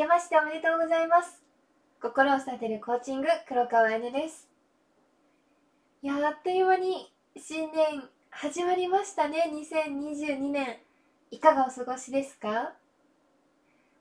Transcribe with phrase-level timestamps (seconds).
[0.00, 1.42] けましておめでとうございます。
[2.00, 4.48] 心を育てるコーチング、黒川 N です。
[6.02, 10.78] いや、あっという間に新年始まりましたね、2022年。
[11.30, 12.72] いかがお過ごしですか？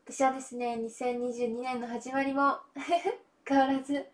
[0.05, 2.59] 私はですね、2022年の始まりも
[3.45, 4.05] 変わらず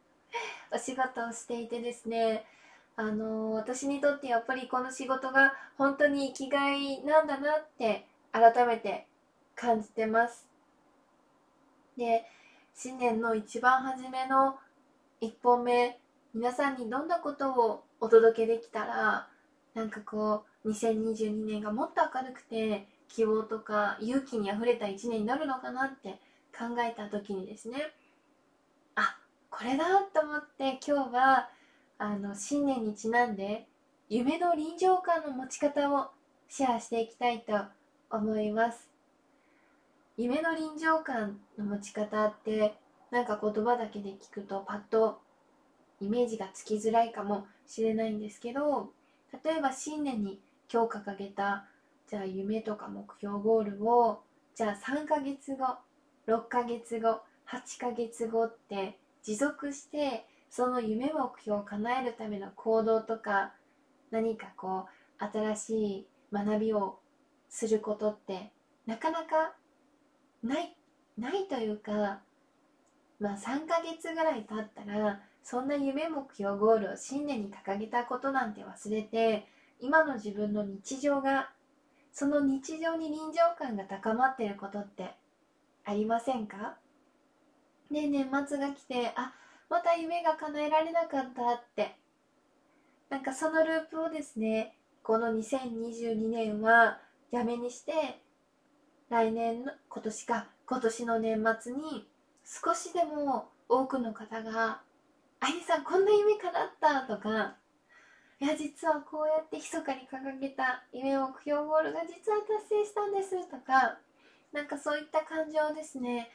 [0.71, 2.47] お仕事をしていてですね、
[2.95, 9.05] あのー私にとってやっぱりこの仕事が本当に生きがいなんだなって改めて
[9.55, 10.54] 感じてます。
[11.97, 12.25] で、
[12.73, 14.57] 新年の一番初めの
[15.21, 15.99] 一本目、
[16.33, 19.27] 皆さんにどんなことをお届けできたら、
[19.73, 26.19] なんかこう、2022年がもっと明るくて、希望とか勇気にあふれた一年になるのかなって
[26.57, 27.93] 考えた時にですね、
[28.95, 29.17] あ、
[29.49, 31.49] これだと思って今日は、
[31.97, 33.67] あの、新年にちなんで、
[34.09, 36.09] 夢の臨場感の持ち方を
[36.49, 37.53] シェアしていきたいと
[38.09, 38.94] 思います。
[40.17, 42.75] 夢の臨場感の持ち方って
[43.11, 45.19] なんか言葉だけで聞くとパッと
[45.99, 48.91] イメージがつきづらいかもしれないんですけど
[49.43, 50.39] 例えば新年に
[50.71, 51.65] 今日掲げた
[52.09, 54.21] じゃあ夢とか目標ゴールを
[54.55, 55.79] じゃあ3ヶ月後
[56.27, 63.51] 6ヶ月後8ヶ月後って持続してその夢目標を叶えるための行動とか
[64.11, 64.85] 何かこ
[65.19, 66.99] う新しい学びを
[67.49, 68.51] することって
[68.85, 69.55] なかなか
[70.45, 70.75] ない
[71.17, 72.19] ないというか
[73.19, 79.47] まあ3ヶ月ぐらい経ったらそんな夢目標ゴールを新年に掲げたことなんて忘れて
[79.79, 81.49] 今の自分の日常が
[82.11, 85.11] その日常に臨場感が高まっていることって
[85.83, 86.77] ありませんか？
[87.91, 89.33] で年末が来てあ
[89.69, 91.95] また夢が叶えられなかったって。
[93.07, 96.97] なんかそのループをですねこの2022年は
[97.31, 98.19] やめにして
[99.09, 102.07] 来年の今年か今年の年末に
[102.43, 104.81] 少しでも多くの方が
[105.39, 107.55] 「あゆさんこんな夢叶った」とか
[108.41, 113.99] 「いや実はこうやって密かに掲げた夢目標ゴールが実は達成したんです」とか
[114.51, 116.31] なんかそういった感情をですね。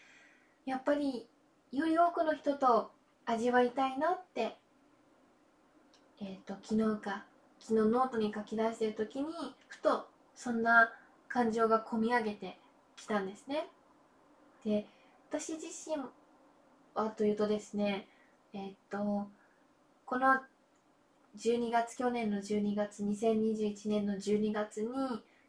[0.66, 1.26] やっぱり
[1.72, 2.92] より多くの人と
[3.24, 4.56] 味わいたいなって
[6.20, 7.24] えっ、と昨日か
[7.58, 9.32] 昨日ノートに書き出してる時に
[9.68, 10.92] ふとそんな
[11.30, 12.58] 感情が込み上げて
[12.96, 13.66] きたんですね。
[14.64, 14.86] で
[15.30, 15.96] 私自身
[16.94, 18.06] はというとですね
[18.52, 19.26] えっと
[20.04, 20.40] この
[21.38, 24.88] 12月去年の12月2021年の12月に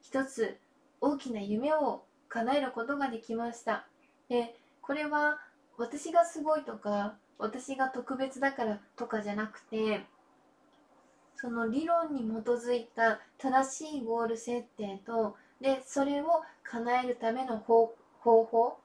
[0.02, 0.58] 一つ
[1.02, 3.88] 大きな夢を叶えることができました
[4.30, 5.40] でこれは
[5.78, 10.06] 私がすごいとか私が特別だからとかじゃなくて
[11.36, 16.26] その理論に基づいた正しいゴール設定とでそれを
[16.64, 18.78] 叶えるための方法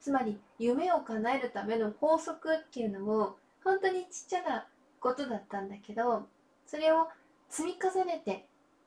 [0.00, 4.66] つまり夢を叶えるための法則っていうのを本当にちっちゃな
[5.00, 6.26] ことだったんだけど
[6.66, 7.08] それを
[7.48, 8.46] 積み重ねて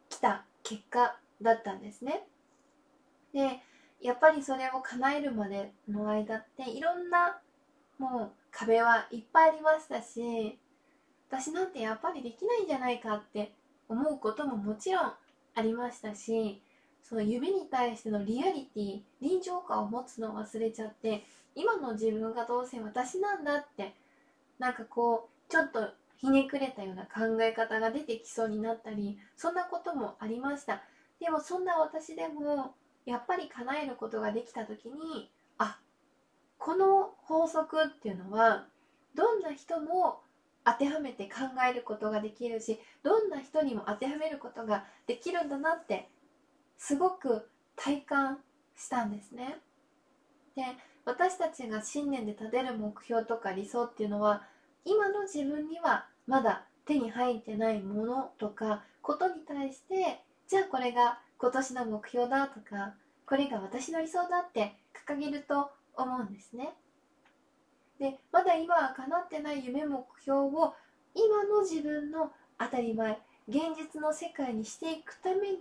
[0.10, 2.24] きた結果だったんですね。
[3.34, 3.62] で
[4.02, 7.40] やっぱりそれを叶えるまでの間っていろんな
[7.98, 10.60] もう壁はいっぱいありましたし
[11.30, 13.54] 私なんてやっぱりできないんじゃないかって
[13.90, 15.14] 思うことももちろん
[15.56, 16.62] ありましたし
[17.08, 21.24] その夢に対してのリアリティ臨場感を持つのを忘れちゃって
[21.56, 23.94] 今の自分がどうせ私なんだって
[24.60, 30.82] なんかこうちょっとひねくれたような考え方が出てきそうになったりそんなこともありました。
[31.20, 32.76] でもそんな私でも
[33.06, 35.80] やっぱり叶えることができた時にあ
[36.58, 38.66] この法則っていうのは
[39.16, 40.20] どんな人も
[40.66, 46.10] 当てはめて考えることができるしどんな人にも当てはめることができるんだなって
[46.78, 48.40] すごく体感
[48.76, 49.60] したんですね。
[50.56, 50.64] で
[51.06, 54.44] 私たちが新年で立てる目標とか理想っていうのは
[54.84, 62.94] 今の自分にはまだ手に入ってないものとかことに対してじゃあこれが今年の目標だとか
[63.26, 64.74] これが私の理想だって
[65.08, 66.74] 掲げると思うんですね。
[68.00, 70.74] でまだ今は叶ってない夢目標を
[71.16, 75.58] 今の自分の当たり前現実の世界にしていくために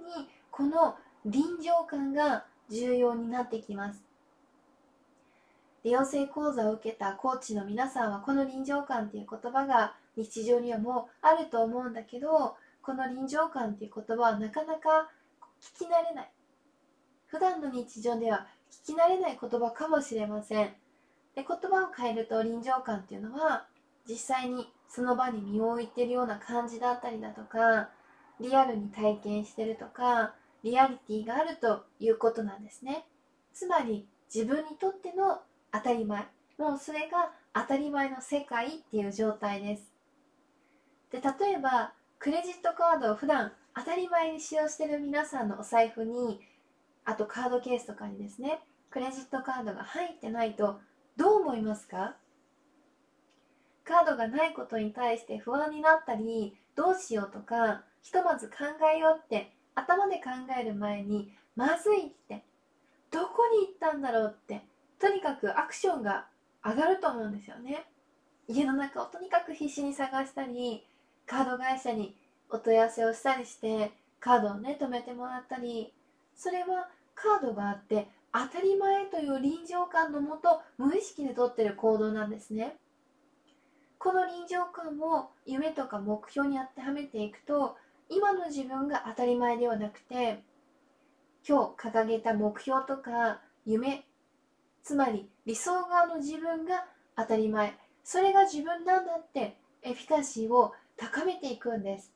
[0.50, 0.96] この
[1.26, 4.00] 臨場感が重要になってきます。
[5.82, 15.10] で養成講座を受けたコーチの皆さんはこの臨場感っていう言葉が日常にはもうあると思うんだけどこの臨場感っていう言葉はなかなか
[15.60, 16.30] 聞き慣れない。
[17.26, 18.46] 普段の日常では
[18.86, 20.66] 聞き慣れない言葉かもしれません。
[21.34, 23.66] で言葉を変えると臨場感っていうのは
[24.08, 27.90] 実際にその場に身を置いてるような感じだったりだとか
[28.40, 30.34] リアルに体験してるとか
[30.66, 33.06] リアリティがあるということなんですね。
[33.54, 35.38] つまり自分にとっての
[35.72, 36.26] 当たり前
[36.58, 39.92] もうそれが当たり前の世界っていう状態です。
[41.12, 46.40] で例えばクレジットカードを普段当たり前に使用してる皆さんのお財布に
[47.04, 48.58] あとカードケースとかにですね
[48.90, 50.80] クレジットカードが入ってないと
[51.16, 52.16] どう思いますか？
[53.84, 58.54] カードがないことに対して不安になったりどうしようとかひとまず考
[58.92, 62.42] えようって頭で考える前にまずいって。
[63.12, 64.62] どこに行ったんだろうって。
[64.98, 66.26] とにかくアクションが
[66.64, 67.84] 上がると思うんですよね。
[68.48, 70.84] 家の中をとにかく必死に探したり
[71.26, 72.16] カード会社に
[72.48, 75.92] お問い合わせをしたりしてカードをね止めてもらったり。
[76.34, 82.76] それはカードがあって当たり前という臨場感のもと無意識でとってる行動なんですね。
[83.98, 87.76] この臨場感を夢とか目標に当てはめていくと
[88.08, 90.42] 今の自分が当たり前ではなくて
[91.46, 94.04] 今日掲げた目標とか夢
[94.82, 96.84] つまり理想側の自分が
[97.16, 97.76] 当たり前。
[98.04, 102.12] それが自分なんだってエフィカシーを高めていくんです。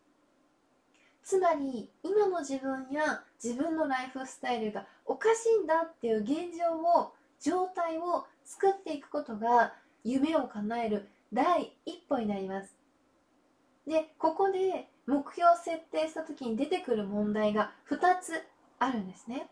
[1.24, 12.76] つまり今の自分や自分のライフスタイルがおかしいんだっていう現状を状態を作っていくことが夢を叶える第一歩になります。
[13.86, 18.42] でここで目標を設定した時に出てくる問題が2つ
[18.78, 19.48] あるんですね。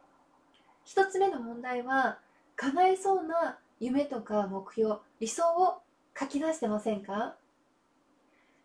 [0.86, 2.18] 1つ目の問題は
[2.56, 5.82] 叶えそうな夢とか目標理想を
[6.18, 7.36] 書き出してませんか？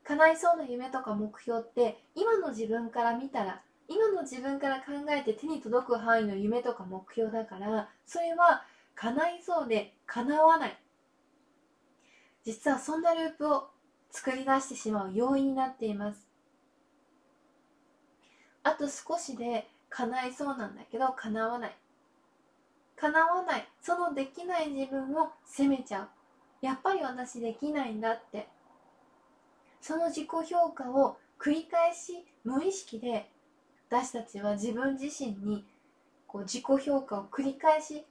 [0.03, 8.63] 叶いそうな夢とか目標って今の自分から見たら今の自分から考えて手に届く範囲の夢とか目標だからそれは
[8.95, 10.77] 叶いそうで叶わない。
[12.43, 13.69] 実はそんなループを
[14.11, 16.27] 作り出してしまう要因になっています。
[18.63, 21.75] あと少しで叶いそうなんだけど叶わない。
[22.95, 23.67] 叶わない。
[23.81, 26.09] そのできない自分を責めちゃう。
[26.61, 28.47] やっぱり私できないんだって。
[29.81, 33.29] その自己評価を繰り返し無意識で
[33.89, 35.65] 私たちは自分自身に
[36.25, 38.05] こう自己評価を繰り返し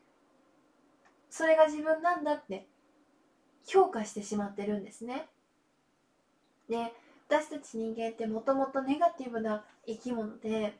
[1.30, 2.66] それが自分なんだって
[3.66, 5.28] 評価してしまってるんですね。
[6.68, 6.92] で
[7.26, 10.78] 私たち人間ってもともとネガティブな生き物で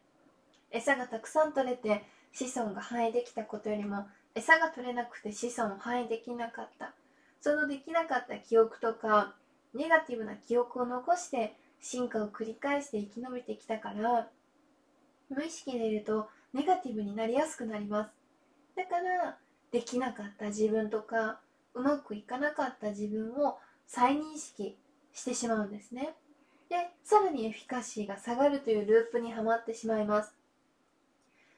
[0.71, 6.95] 餌がたくさん取れて子孫が繁栄できたことよりも餌が取れなくて子孫を繁栄できなかった。
[7.41, 9.35] そのできなかった記憶とか
[9.75, 14.29] ネガティブな記憶を残して進化を繰り返して生き延びてきたから
[15.29, 18.11] 無意識でいるとネガティブになりやすくなります。
[18.77, 19.37] だから
[19.73, 21.41] できなかった自分とか
[21.75, 24.77] うまくいかなかった自分を再認識
[25.13, 26.15] してしまうんですね。
[26.73, 30.33] でさらにエフィカシーが下がるというループにはまってしまいます。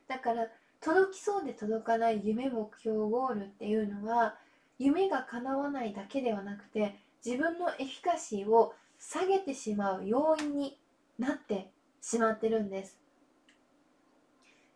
[0.08, 0.48] だから
[0.80, 4.34] 届きそうで届かない夢目標ゴールっていうのは
[4.76, 10.76] 夢が叶わないだけではなくて自分のエフィカシーを下げてしまう要因に
[11.16, 11.70] なって
[12.00, 12.98] しまってるんです。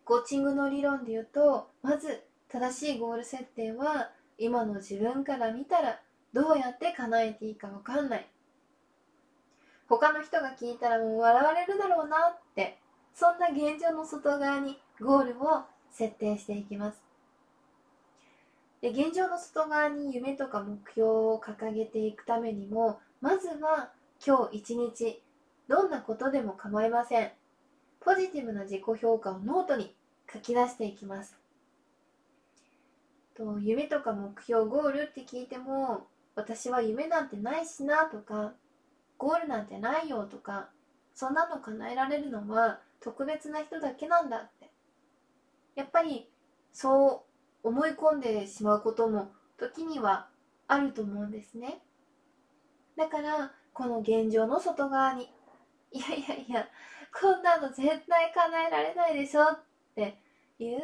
[0.05, 5.99] コーチングの理論で言うとまず正しいゴール設定は今の自分から見たら
[6.31, 8.25] どうやって叶えていいか分かんない。
[9.89, 12.77] 他の人が聞いたらもう笑われるだろうなって
[13.15, 17.01] そんな現状の外側にゴールを設定していきます。
[18.81, 23.89] で現状の外側に夢とか目標を掲げていくためにもまずは
[24.25, 25.21] 今日一日
[25.67, 27.31] どんなことでも構いません。
[27.99, 29.93] ポジティブな自己評価をノートに
[30.31, 31.35] 書き出していきます。
[33.35, 38.53] と夢とか目標ゴールって聞いても私は夢なんてないしなとか
[39.19, 40.69] ゴールなんてないよとか
[41.13, 44.71] そんなの叶えられるのは特別な人だけなんだって。
[45.75, 46.27] やっぱり
[46.73, 47.25] そ
[47.63, 50.27] う思い込んでしまうことも時には
[50.67, 51.81] あると思うんですね。
[52.97, 55.29] だからこの現状の外側に
[55.91, 56.67] いやいやいや
[57.17, 59.59] こんなの絶対叶えられないでしょっ
[59.95, 60.17] て
[60.59, 60.79] いう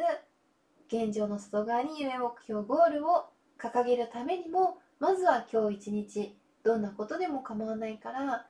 [0.88, 3.26] 現状の外側に夢目標ゴールを
[3.58, 8.44] 掲げるためにもまずは今日一日どんなことでも構わないから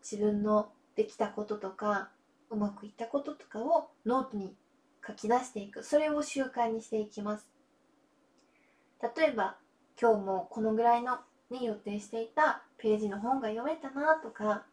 [0.00, 2.10] 自分のできたこととか
[2.48, 4.54] うまくいったこととかをノートに
[5.04, 5.82] 書き出していく。
[5.82, 7.50] それを習慣にしていきます。
[9.16, 9.56] 例えば
[10.00, 11.18] 今日もこのぐらいの
[11.50, 14.64] に予定していたページの本が読めたなとか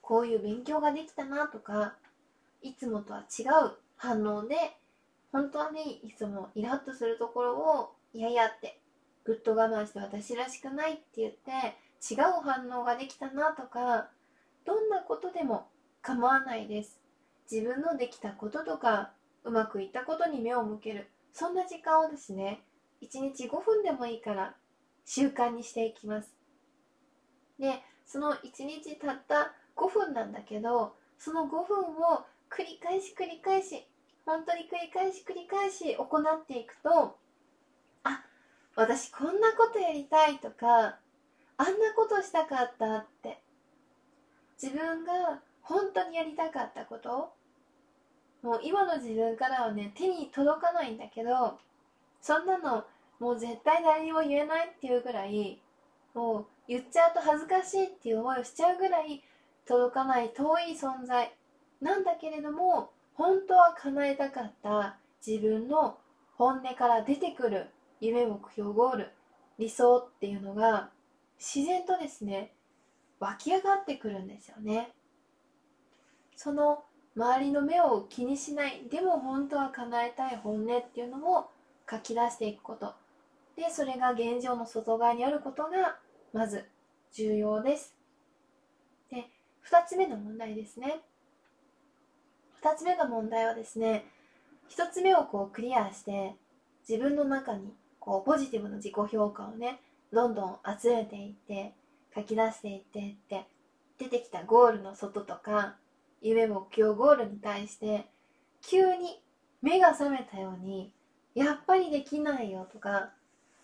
[0.00, 1.94] こういう勉強ができたなとか
[2.60, 4.56] いつもとは違う反応で
[5.30, 8.80] 本当はねいつもイラッとするところをいやいやって
[9.24, 14.08] ぐっと我慢して私らしくないって言って違う反応ができたなとか
[14.64, 15.68] どんなことでも
[16.02, 17.00] 構わないです。
[17.50, 19.12] 自分のできたこととか
[19.44, 21.08] うまくいったことに目を向ける。
[21.32, 22.62] そんな時間をですね
[23.02, 24.54] 1日5分でもいいから
[25.04, 26.34] 習慣にしていきます。
[27.58, 33.86] でその1日たった5分なんだけどその5分を繰り返し繰り返し
[34.24, 37.16] 本当に繰り返し繰り返し行っていくと
[38.04, 38.24] あ
[38.74, 40.98] 私こんなことやりたいとか
[41.58, 43.40] あんなことしたかったって。
[44.62, 47.32] 自分が本当にやりたかったこと。
[48.42, 51.58] もう今の自分からはね手に届かないんだけど
[52.20, 52.84] そんなの
[53.18, 55.60] もう絶対誰にも言えないっていうぐらい
[56.14, 59.24] もう言っちゃうと恥ずかしいっていう思いをしちゃうぐらい
[59.66, 61.32] 届かない遠い存在。
[61.80, 64.96] なんだけれども本当は叶えたかった
[65.26, 65.98] 自分の
[66.36, 67.66] 本音から出てくる
[68.00, 69.10] 夢目標ゴール
[69.58, 70.90] 理想っていうのが
[71.38, 72.52] 自然とですね
[73.20, 74.92] 湧き上がってくるんですよね。
[76.36, 76.84] その
[77.16, 81.50] 周りの目を気にしないでも本当は叶えたい本音っていうのを
[81.90, 82.94] 書き出していくこと。
[83.56, 85.96] でそれが現状の外側にあることが
[86.34, 86.66] まず
[87.12, 87.94] 重要です。
[89.10, 89.30] で
[89.70, 91.00] 2つ目の問題ですね。
[92.62, 94.04] 2つ目の問題はですね
[94.70, 96.34] 1つ目をこうクリアして
[96.86, 99.80] 自分の中にこうポジティブな自己評価をね
[100.12, 101.72] どんどん集めていって
[102.14, 103.46] 書き出していってって
[103.98, 105.76] 出てきたゴールの外とか
[106.22, 108.06] 夢目標ゴールに対して
[108.62, 109.22] 急に
[109.62, 110.92] 目が覚めたように
[111.34, 113.10] やっぱりできないよとか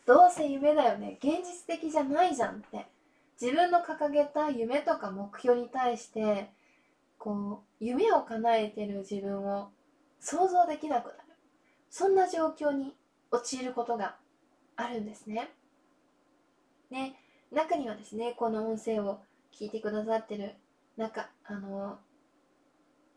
[0.06, 2.86] どうせ夢だよね現実的じゃないじゃんって
[3.40, 6.50] 自分の掲げた夢とか目標に対して
[7.18, 9.70] こう夢を叶えてる自分を
[10.20, 11.18] 想像できなくなる
[11.90, 12.94] そんな状況に
[13.30, 14.16] 陥ることが
[14.76, 15.50] あるんですね。
[16.92, 17.16] ね
[17.50, 19.20] 中にはですねこの音声を
[19.52, 20.54] 聞いてくださってる
[20.96, 21.98] 中あの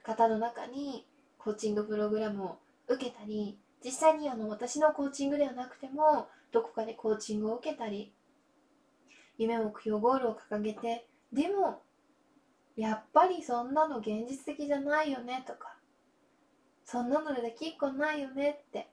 [0.03, 1.05] 方の中に
[1.37, 8.11] コーチングプログラムを受けたり実際にあの私のコーチングではなくてもどこかでコーチングを受けたり
[9.37, 11.81] 夢目標ゴールを掲げてでも
[12.77, 15.75] やっぱりそんなの現実的じゃないよねとか
[16.85, 18.87] そんなのできっこないよねって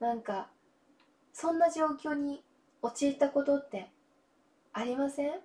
[0.00, 0.48] なんか
[1.32, 2.42] そんな状況に
[2.82, 3.90] 陥ったことって
[4.74, 5.40] ありません？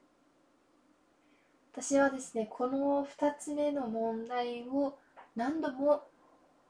[1.72, 4.98] 私はですねこの2つ目の問題を
[5.36, 6.04] 何度も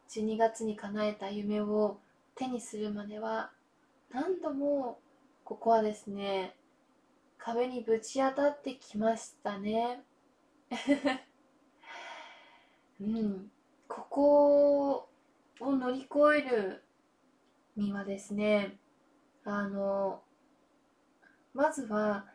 [0.09, 1.97] 12月に叶えた夢を
[2.35, 3.51] 手にするまでは
[4.11, 4.99] 何度も
[5.43, 6.53] ここはですね
[7.37, 10.03] 壁にぶち当たってきましたね。
[12.99, 13.51] うん。
[13.87, 15.09] ここ
[15.61, 16.83] を乗り越える
[17.77, 18.77] にはですね
[19.45, 20.21] あの
[21.53, 22.25] まずは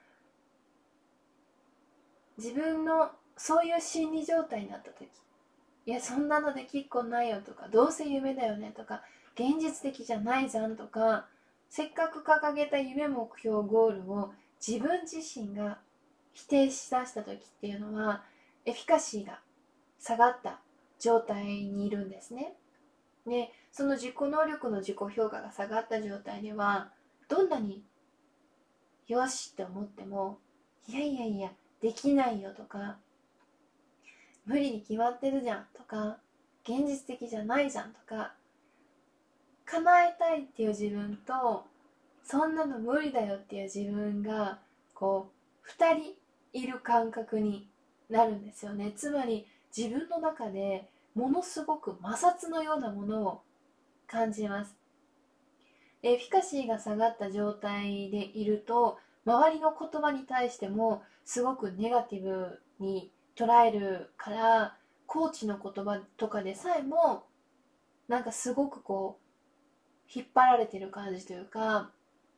[2.38, 5.08] 自分のそういう心理状態になった時
[5.86, 9.02] いやそんなのできっこないよとかどうせ夢だよねとか
[9.34, 11.26] 現実的じゃないじゃんとか
[11.68, 14.32] せっかく掲げた夢目標ゴールを
[14.66, 15.78] 自分自身が
[16.32, 18.22] 否定しだした時っていうのは
[18.64, 19.40] エフィカシーが
[19.98, 20.60] 下がった
[20.98, 22.54] 状態にいるんですね。
[23.26, 26.90] でその自己能力の自己評価が下がった状態では
[27.28, 27.82] どんなに
[29.08, 30.38] よしって思っても
[30.88, 31.50] いやいやいや
[31.84, 32.96] できないよとか
[34.46, 36.16] 無理に決まってるじゃんとか
[36.66, 38.32] 現実的じゃないじゃんとか
[39.66, 41.66] 叶えたいっていう自分と
[42.24, 44.60] そんなの無理だよっていう自分が
[44.94, 45.28] こ
[45.62, 45.94] う2
[46.54, 47.68] 人いる感覚に
[48.08, 48.92] なるんですよね。
[48.96, 53.42] つまり自分の中でものすごく摩擦のようなものを
[54.06, 54.74] 感じます。
[56.02, 64.76] エフィカシーが下がった状態でいると周りの言葉に対してもすごくネガティブに捉えるから
[65.06, 67.24] コーチの言葉とかでさえも
[68.08, 71.90] なんかすごくこう引っ張られてる感じというか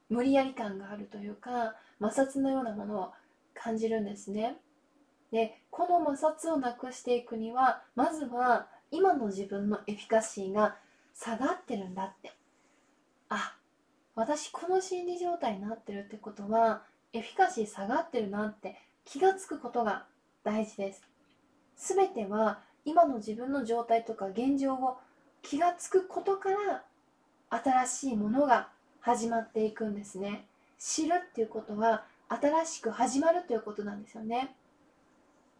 [0.08, 3.12] 無理やり感があるというか摩擦のようなものを
[3.54, 4.56] 感じるんですね。
[5.32, 10.76] でこの摩擦をなくしていくにはまずは今の自分のエフィカシーが
[11.14, 12.32] 下がってるんだって。
[13.28, 13.56] あ
[14.14, 20.06] 私この心理状態になってるってことはエフィカシー下がってるなって気がつくことが
[20.44, 21.02] 大事です。
[21.76, 24.96] 全ては今の自分の状態とか現状を
[25.42, 26.84] 気がつくことから
[27.50, 28.68] 新しいものが
[29.00, 30.46] 始まっていくんですね。
[30.78, 34.54] 知るっていうことは新しく始まるということなんですよね。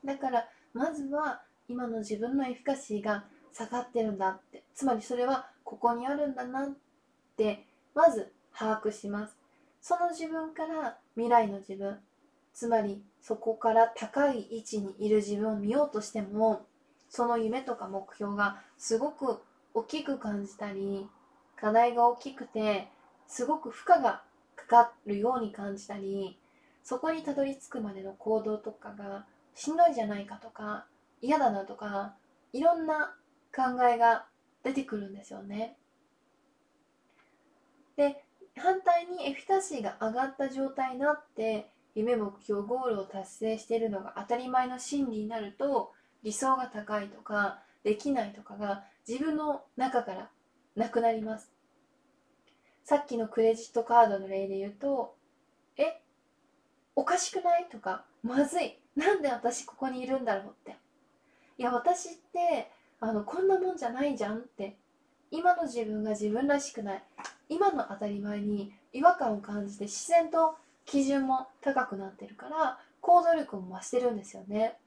[0.05, 4.63] だからまずは今の自分のエフィカシーが下がってるんだって。
[4.75, 6.71] つまりそれはここにあるんだなっ
[7.37, 9.36] てまず把握します。
[9.89, 12.01] その自分から未来の自分
[12.53, 16.67] つまりそこから高い位置にいる自分を見ようとしても
[17.09, 19.39] その夢とか目標がすごく
[19.75, 21.07] 大きく感じたり
[21.55, 22.89] 課題が大きくて
[23.29, 24.23] すごく負荷が
[24.57, 26.37] かかるように感じたり
[26.83, 29.25] そこにたどり着くまでの行動とかが
[29.55, 30.87] しんどいじゃないかとか
[31.23, 32.17] 嫌だなとか
[32.53, 33.15] いろんな
[33.55, 34.27] 考えが
[34.65, 35.77] 出てくるんですよね。
[37.97, 38.26] で
[38.57, 50.31] 反対にエフィタシーが上がった状態になって夢目標ゴールを達成しているのが当たり前の心理になると理想が高いとかできないとかが自分の中から
[50.75, 51.51] なくなります。
[52.85, 55.17] さっきのクレジットカードの例で言うと
[55.77, 56.01] え
[56.95, 58.79] おかしくないとかまずい。
[58.97, 60.77] なんで私ここにいるんだろうって。
[61.59, 62.71] いや私って
[63.01, 64.77] あのこんなもんじゃないじゃんって。
[65.31, 67.03] 今の自分が自分らしくない。
[67.49, 74.79] 今の当たり前に違和感を感じて自然と基準も高くなってるから行動力も増してるんですよね。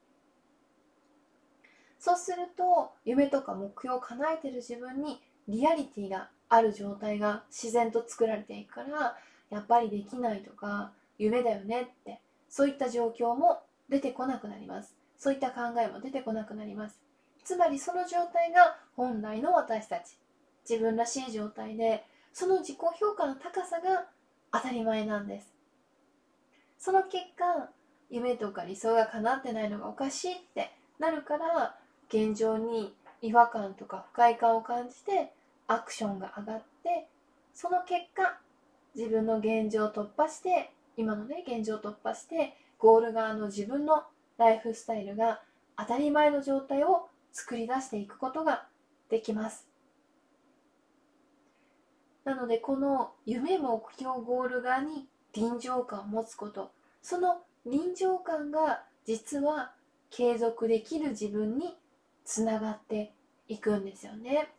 [2.00, 9.18] そうすると夢とか目標を叶えてる自分にリアリティがある状態が自然と作られていくから
[9.50, 14.96] やっぱりできないとか夢だよねってそういった状況も出てこなくなります。
[15.18, 17.00] そういった考えも出てこなくなります。
[17.44, 20.18] つまりその状態が本来の私たち
[20.70, 22.06] 自分らしい状態で
[22.40, 24.06] その自己評価の高さが
[24.54, 25.54] 当たり前なんです。
[26.78, 27.70] その結果
[28.10, 31.76] 夢とか理想が叶ってないのがおかしいってなるから
[32.08, 35.34] 現状に違和感とか不快感を感じて
[35.68, 37.10] アクションが上がって
[37.54, 38.40] その結果
[38.96, 44.04] 自分の現状を突破して今のね現状を突破してゴール側の自分の
[44.38, 45.42] ライフスタイルが
[45.78, 48.66] 当たり前の状態を作り出していくことが
[49.10, 49.69] できます。
[52.26, 56.72] なのでこの夢目標ゴール側に臨場感を持つこと。
[57.02, 59.74] その臨場感が実は
[60.10, 61.78] 継続できる自分に
[62.26, 63.14] つながって
[63.48, 64.50] いくんですよね。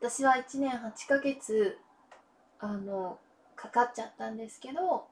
[0.00, 1.78] 私は1年8ヶ月
[2.58, 3.18] あの
[3.56, 5.06] かかっちゃったんですけど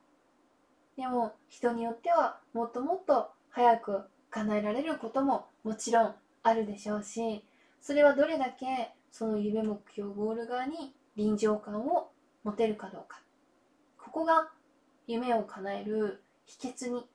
[0.96, 7.42] でも人によってはもっともっと早く叶えられることももちろんあるでしょうし
[7.80, 12.10] それはどれだけその夢目標ゴール側に臨場感を
[12.42, 13.20] 持てるかどうか。
[13.98, 14.50] ここが
[15.06, 17.06] 夢を叶える秘訣に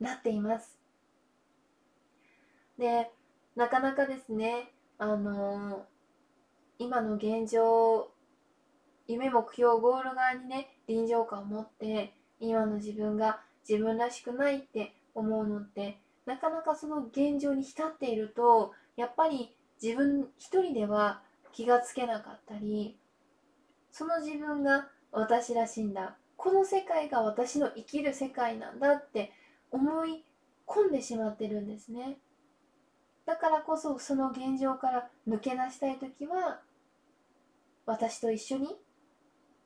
[0.00, 0.78] なっています。
[2.78, 3.10] で
[3.54, 5.82] なかなかですねあのー、
[6.78, 8.08] 今の現状
[9.06, 21.20] 夢目標ゴール側にね臨場感を持って今の自分が自分らしくないって思うのってなかなかその現状に浸っているとやっぱり自分一人では
[21.52, 22.96] 気がつけなかったり
[23.90, 26.16] その自分が私らしいんだ。
[26.36, 29.30] この世界が私の生きる世界なんだって
[29.70, 30.24] 思い
[30.66, 32.18] 込んでしまってるんですね。
[33.26, 36.60] だからこそその現状から抜け出したい時は
[37.86, 38.76] 私と一緒に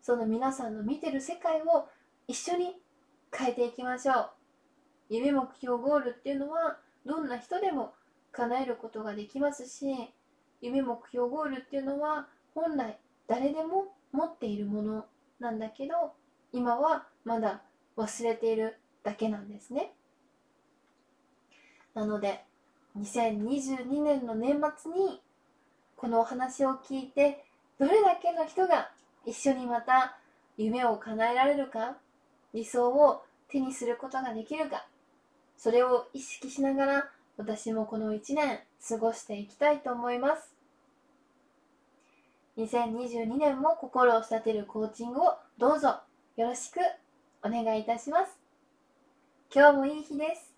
[0.03, 1.89] その皆さんの見てる世界を
[2.29, 2.77] 一緒に
[3.33, 4.31] 変えていきましょう。
[5.09, 7.95] 夢目標ゴールっていうのはどんな人でも
[8.33, 10.13] 叶えることができますし
[10.61, 15.07] 夢目標ゴールっていうのは本来誰でも持っているもの
[15.41, 16.13] なんだけど
[16.53, 17.63] 今はまだ
[17.97, 19.93] 忘れているだけなんですね。
[21.95, 22.45] なので
[22.99, 25.21] 2022年の年末に
[25.97, 27.45] このお話を聞いて
[27.79, 28.91] どれだけの人が
[29.25, 30.19] 一緒にまた
[30.57, 31.97] 夢を叶えられるか
[32.55, 34.87] 理想を手にすることができるか
[35.57, 40.55] それを意識しながら私もこの1年過ごしていきたいと思います。
[42.59, 46.01] 2022年も心を育てるコーチングをどうぞ
[46.37, 46.81] よろしく
[47.43, 48.39] お願いいたします。
[49.55, 50.56] 今日もいい日です。